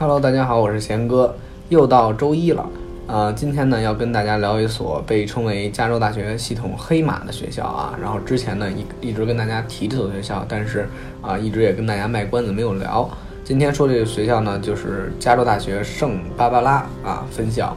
[0.00, 1.34] Hello，大家好，我是贤哥，
[1.70, 2.64] 又到周一了。
[3.08, 7.98] 呃，今天呢要跟大家聊一所被称为加州大学系统黑马的学校啊。
[8.00, 10.88] 然后之前呢一一直跟大家提这所学校，但是
[11.20, 13.10] 啊一直也跟大家卖关子没有聊。
[13.42, 17.76] 今天说这个学校呢，就是加州大学圣巴巴拉啊分校。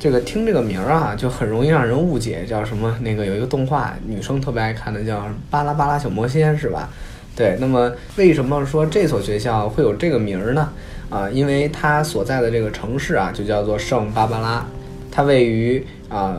[0.00, 2.96] 这个听这个名儿啊，就很容易让人误解，叫什么？
[3.02, 5.18] 那个有一个动画，女生特别爱看的，叫
[5.50, 6.88] 《巴拉巴拉小魔仙》，是吧？
[7.38, 10.68] 对，那么为什么说这所学校会有这个名儿呢？
[11.08, 14.66] 啊，因为它所在的这个城市啊，就叫做圣巴巴拉，
[15.08, 16.36] 它位于啊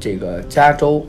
[0.00, 1.06] 这个加州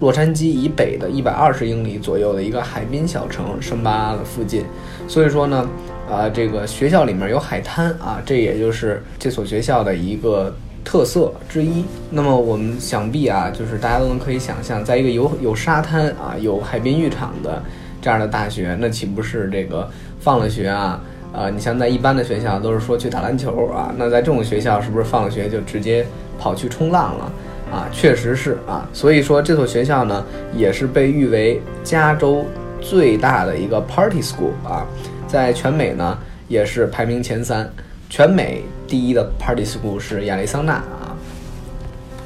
[0.00, 4.66] 洛杉矶以北的一百二十英里左右的一个海滨小城圣巴拉的附近，
[5.08, 5.66] 所以说呢，
[6.06, 11.86] 啊这个学校里面有海滩啊，这也就是这所学校的一个特色之一。
[12.10, 17.62] 那么我们想必啊，就是大家都能可以想象，在一个有有沙滩啊、有海滨浴场的。
[18.04, 19.88] 这样的大学，那岂不是这个
[20.20, 21.00] 放了学啊？
[21.32, 26.04] 呃，你像在一般的学校都是说去打篮球啊，那在这种学校是不是放了学就直接
[26.38, 27.32] 跑去冲浪了
[27.72, 27.88] 啊？
[27.90, 30.22] 确实是啊，所以说这所学校呢
[30.54, 32.44] 也是被誉为加州
[32.78, 34.86] 最大的一个 Party School 啊，
[35.26, 37.66] 在全美呢也是排名前三，
[38.10, 41.16] 全美第一的 Party School 是亚利桑那啊。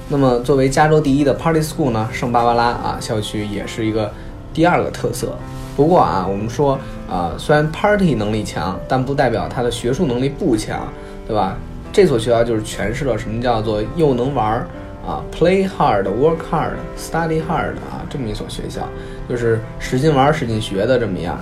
[0.09, 4.13] 那么作为加州第一的 Party School 呢，圣巴巴拉啊校区也是一个
[4.53, 5.39] 第二个特色。
[5.79, 6.77] 不过啊，我们说
[7.09, 10.93] 啊，虽然 party 能力强，但不代表他的学术能力不强，
[11.25, 11.57] 对吧？
[11.93, 14.67] 这所学校就是诠释了什么叫做又能玩儿
[15.07, 18.89] 啊，play hard，work hard，study hard 啊，这么一所学校，
[19.29, 21.39] 就是使劲玩、使劲学的这么样。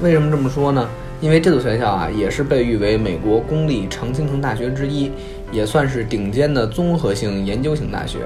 [0.00, 0.88] 为什么这么说呢？
[1.20, 5.10] 因为这所学校啊，也是被誉为美国公立常青藤大学之一，
[5.50, 8.18] 也算是顶尖的综合性研究型大学。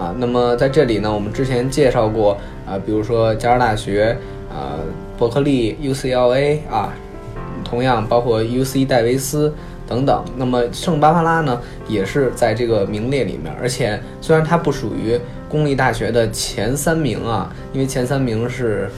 [0.00, 2.32] 啊，那么在这里呢，我们之前介绍过
[2.66, 4.16] 啊，比如说加州大学
[4.48, 4.80] 啊、
[5.18, 6.94] 伯克利、UCLA 啊，
[7.62, 9.52] 同样包括 UC 戴维斯
[9.86, 10.24] 等等。
[10.38, 18.88] 那么圣巴巴拉呢，也是在这个名列里面，而且虽然它不属于公立大学的前三名啊，因为前三名是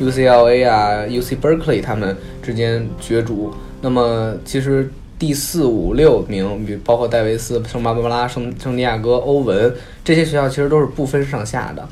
[0.00, 3.52] UCLA 啊、UC Berkeley 他们之间角逐。
[3.80, 4.88] 那么其实。
[5.18, 9.74] 第四五六名，比包括戴维斯、圣巴巴拉、圣圣地亚哥、欧文
[10.04, 11.88] 这些学校，其实都是不分上下的，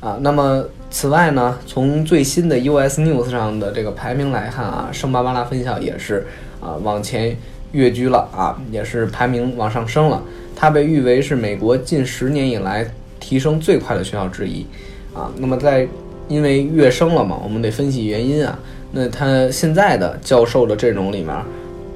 [0.00, 6.26] 啊，那么此外呢，从最新的 US News 上的这个排名来看啊，圣巴巴拉分校也是
[6.58, 7.36] 啊往前
[7.72, 10.22] 跃居了啊，也是排名往上升了，
[10.56, 12.90] 它被誉为是美国近十年以来
[13.20, 14.64] 提升最快的学校之一，
[15.12, 15.86] 啊，那么在
[16.28, 18.58] 因为跃升了嘛，我们得分析原因啊，
[18.92, 21.36] 那它现在的教授的阵容里面。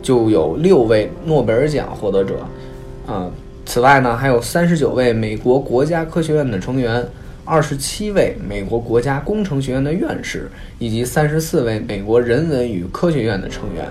[0.04, 2.46] 就有六位诺贝尔奖获得者，
[3.06, 3.30] 啊，
[3.64, 7.02] 此外呢，还有三十九位美国国家科学院的成员，
[7.42, 13.88] 二十七位美国国家工程学院的院士，以及三十四位美国人文与科学院的成员。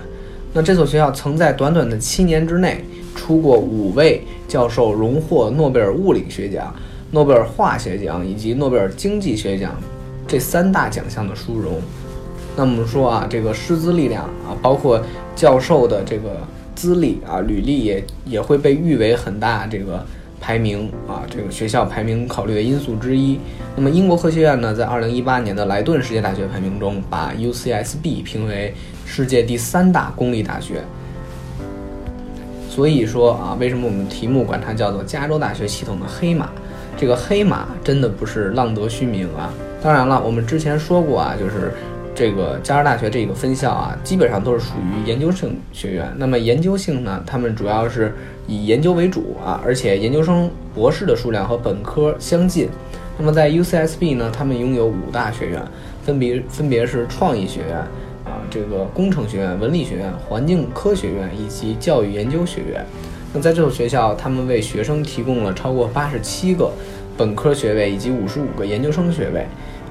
[0.52, 2.84] 那这所学校曾在短短的七年之内
[3.16, 6.72] 出过五位教授荣获诺贝尔物理学奖、
[7.10, 9.74] 诺贝尔化学奖以及诺贝尔经济学奖
[10.28, 11.82] 这三大奖项的殊荣。
[12.56, 15.00] 那我们说啊，这个师资力量啊，包括
[15.34, 16.38] 教授的这个
[16.76, 20.04] 资历啊、履历也也会被誉为很大这个
[20.40, 23.40] 排名啊，这个学校排名考虑的因素之一。
[23.74, 28.72] 那么英国科学院呢，在二零一八年的莱顿世界大学排名中，把 UCSB 评为
[29.04, 30.84] 世界第三大公立大学。
[32.70, 36.50] 所以说啊，为什么我们题目管它叫做加州大学系统的黑马？
[36.96, 39.52] 这个黑马真的不是浪得虚名啊。
[39.82, 41.72] 当然了，我们之前说过啊，就是。
[42.14, 46.10] 这个加州大学这个分校啊，基本上都是属于研究生学院。
[46.16, 48.14] 那么研究性呢，他们主要是
[48.46, 52.68] 以研究为主啊，而且研究生、博士的数量和本科相近。
[53.18, 55.62] 那么在 UCSB 呢，他们拥有五大学院，
[56.04, 57.76] 分别分别是创意学院
[58.24, 62.84] 啊，这个工程学院、文理学院、环境科学院以及教育研究学院。
[63.32, 66.70] 那在这所学校，他们为学生提供了超过八十七个
[67.16, 69.44] 本科学位以及五十五个研究生学位。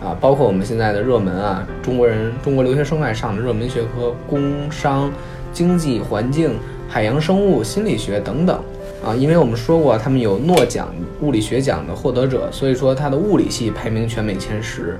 [0.03, 5.09] 啊，包括我们现在的热门啊，中国人、中国留学生爱上的热门学科，工商、
[5.53, 6.59] 经济、环境、
[6.89, 8.59] 海洋生物、心理学等等
[9.01, 9.15] 啊。
[9.15, 14.97] 因为我们说过，他们有诺奖物理学奖的获得者，所以说它的物理系排名全美前十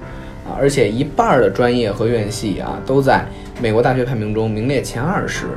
[0.48, 3.26] 啊，而且一半儿的专业和院系啊都在
[3.62, 5.48] 美国大学排名中名列前二十，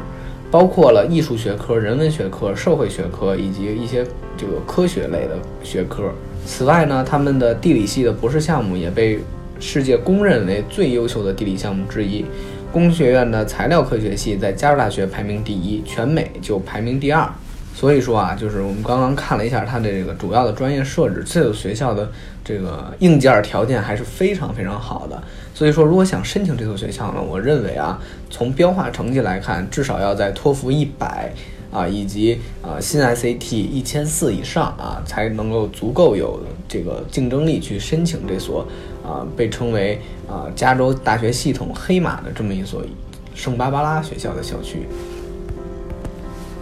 [0.50, 4.04] 包括了艺术学科、人文学科、社会学科以及一些
[4.36, 6.10] 这个科学类的学科。
[6.44, 9.20] 此外呢，他们的地理系的博士项目也被。
[9.58, 12.24] 世界公认为最优秀的地理项目之一，
[12.72, 17.28] 工学院的材料科学系在加州大学排名第一，全美就排名第二。
[17.74, 22.10] 所以说啊，就是我们刚刚看了一下它的这个主要的专业设置，这所学校的
[22.42, 25.22] 这个硬件条件还是非常非常好的。
[25.52, 28.00] 所以说，如果想申请这所学校呢，我认为啊，
[28.30, 31.30] 从标化成绩来看，至少要在托福一百
[31.76, 38.66] 啊，以及啊新 SAT 一千四以上啊，才能够足够有这个竞争力去申请这所
[39.04, 42.82] 啊被称为啊加州大学系统黑马的这么一所
[43.34, 44.86] 圣巴巴拉学校的校区。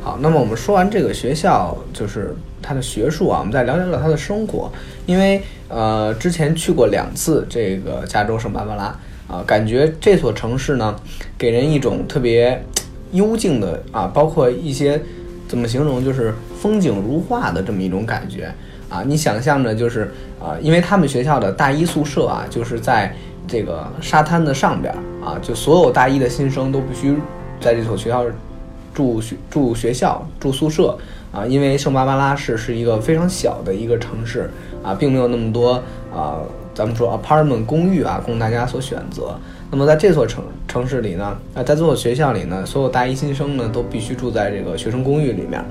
[0.03, 4.71] 好，那么我们说完这个学校，就是它的学术啊，我们再聊聊聊它的生活，
[5.07, 5.41] 因为。
[5.67, 8.97] 呃，之前去过两次这个加州圣巴巴拉
[9.27, 10.95] 啊，感觉这所城市呢，
[11.37, 12.63] 给人一种特别
[13.15, 15.01] 幽静的啊，包括一些
[15.49, 18.53] 怎么形容，就是风景如画的这么一种感觉
[18.91, 19.03] 啊。
[19.07, 23.15] 你想象着就是啊，因为他们学校的大一宿舍啊，就是在
[23.49, 24.95] 这个沙滩的上边
[25.25, 27.17] 啊，就所有大一的新生都必须
[27.61, 28.25] 在这所学校
[28.93, 30.99] 住学住学校住宿舍
[31.33, 34.51] 啊，因为圣巴巴拉市是一个非常小的一个城市。
[34.85, 35.83] 啊，并没有那么多
[36.15, 36.43] 啊，
[36.75, 39.39] 咱们说 apartment 公寓啊，供大家所选择。
[39.71, 45.65] 那么在这座城城市里呢，啊，在这所学校里呢，所有大一新生呢都必须住在这个学生公寓里面。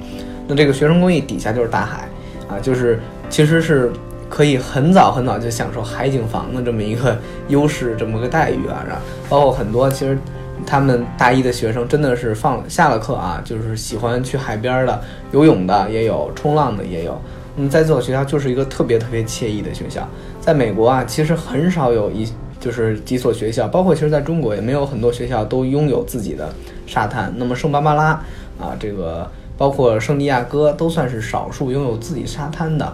[0.47, 2.07] 那这个学生公寓底下就是大海，
[2.49, 3.91] 啊，就是其实是
[4.29, 7.17] 可以很早很早就享受海景房的这么一个
[7.47, 8.83] 优势，这么个待遇啊。
[8.87, 10.17] 然后包括很多其实
[10.65, 15.01] 他们大一的学生真的是放下了课啊，就是喜欢去海边的
[15.31, 17.21] 游泳的也有，冲浪的也有。
[17.55, 20.07] 嗯，在这所学校就是一个特别特别惬意的学校。
[20.41, 22.27] 在美国啊，其实很少有一
[22.59, 26.51] 就是几所学校，包括其实在中国也没有很多学校都拥有自己的
[26.87, 27.33] 沙滩。
[27.37, 28.23] 那么圣巴巴拉
[28.59, 32.85] 啊，这个包括圣地亚哥都算是少数拥有自己沙滩的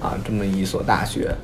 [0.00, 1.34] 啊这么一所大学。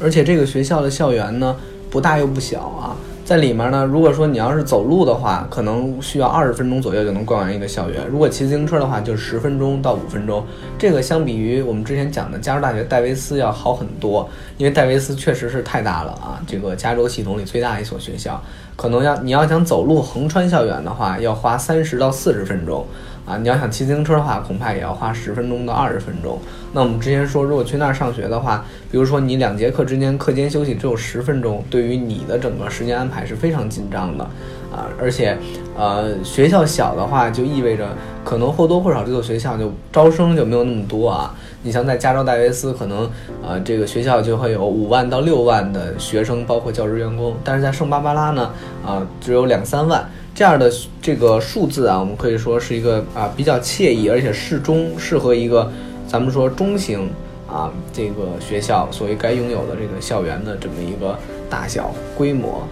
[0.00, 1.56] 而且这个学校的校园呢，
[1.88, 2.96] 不大又不小啊。
[3.26, 10.46] 在里面呢，如果说你要是走路的话，可能需要二十分钟左右就能逛完一个校园；如果骑自行车的话，就是十分钟到五分钟。
[10.78, 14.28] 这个相比于我们之前讲的加州大学戴维斯要好很多，
[14.58, 18.40] 因为戴维斯确实是太大了啊，这个加州系统里最大一所学校，
[18.76, 22.86] 可能要你要想走路横穿校园的话，要花三十到四十分钟。
[23.26, 26.38] 啊，你要想骑自行车的话，恐怕也要花十分钟到二十分钟。
[26.72, 34.24] 那我们之前说，如果去那儿上学的话，比如说你两节课之间课间休息只有十分钟，对于你的整个时间安排是非常紧张的
[34.72, 34.86] 啊。
[35.00, 35.36] 而且，
[35.76, 37.88] 呃，学校小的话，就意味着
[38.24, 41.34] 可能或多或少这所学校就招生就没有那么多啊。
[41.62, 43.10] 你像在加州戴维斯，可能
[43.42, 48.52] 呃这个学校就会有五万到六万的学生，包括教职员工，但是在圣巴巴拉呢，
[48.86, 50.08] 啊只有两三万。
[50.36, 55.72] 这样的这个数字啊，我们可以说是一个啊比较惬意，而且适中，适合一个
[56.06, 57.08] 咱们说中型
[57.48, 61.18] 啊这个学校所谓该拥有的这个校园的这么一个
[61.48, 62.68] 大小规模。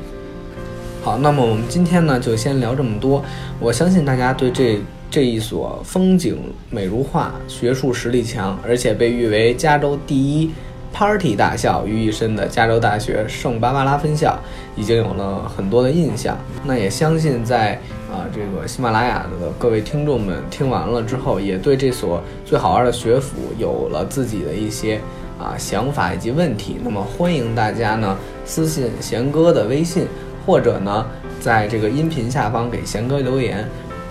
[1.02, 3.24] 好，那么我们今天呢就先聊这么多。
[3.58, 4.78] 我相信大家对这
[5.10, 6.36] 这一所风景
[6.68, 10.50] 美如画、学术实力强，而且被誉为加州第一。
[10.94, 14.38] Party 大校于一身的加州大学圣巴巴拉分校
[14.76, 17.74] 已经有了很多的印象，那也相信在
[18.08, 25.00] 啊这个喜马拉雅的各位听众们听完了之后，也对这所最好玩的学府有了自己的一些
[25.36, 26.76] 啊想法以及问题。
[26.84, 30.06] 那么欢迎大家呢私信贤哥的微信，
[30.46, 31.04] 或者呢
[31.40, 33.68] 在这个音频下方给贤哥留言。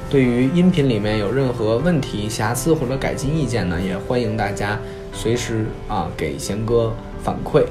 [0.10, 4.78] 对于音频里面有任何问题、瑕疵或者改进意见呢，也欢迎大家。
[5.14, 6.92] 随时啊，给贤哥
[7.24, 7.64] 反馈。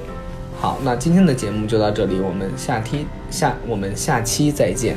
[0.60, 4.96] 好，那今天的节目就到这里，我们下期下我们下期再见。